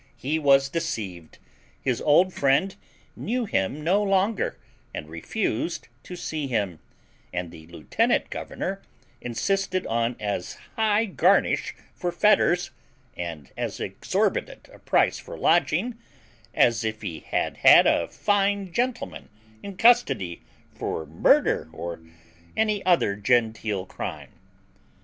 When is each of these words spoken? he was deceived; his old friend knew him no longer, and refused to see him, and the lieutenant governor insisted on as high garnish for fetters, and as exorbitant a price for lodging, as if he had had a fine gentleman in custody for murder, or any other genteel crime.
he 0.17 0.39
was 0.39 0.67
deceived; 0.67 1.37
his 1.79 2.01
old 2.01 2.33
friend 2.33 2.75
knew 3.15 3.45
him 3.45 3.83
no 3.83 4.01
longer, 4.01 4.57
and 4.95 5.07
refused 5.07 5.89
to 6.01 6.15
see 6.15 6.47
him, 6.47 6.79
and 7.31 7.51
the 7.51 7.67
lieutenant 7.67 8.31
governor 8.31 8.81
insisted 9.21 9.85
on 9.85 10.15
as 10.19 10.55
high 10.75 11.05
garnish 11.05 11.75
for 11.93 12.11
fetters, 12.11 12.71
and 13.15 13.51
as 13.55 13.79
exorbitant 13.79 14.67
a 14.73 14.79
price 14.79 15.19
for 15.19 15.37
lodging, 15.37 15.99
as 16.51 16.83
if 16.83 17.03
he 17.03 17.19
had 17.19 17.57
had 17.57 17.85
a 17.85 18.07
fine 18.07 18.73
gentleman 18.73 19.29
in 19.61 19.77
custody 19.77 20.41
for 20.73 21.05
murder, 21.05 21.69
or 21.71 22.01
any 22.57 22.83
other 22.87 23.15
genteel 23.15 23.85
crime. 23.85 24.31